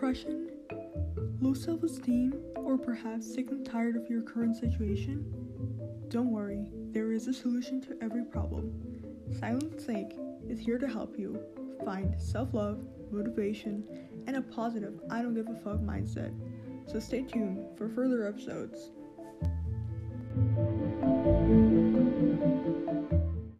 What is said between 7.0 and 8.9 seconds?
is a solution to every problem.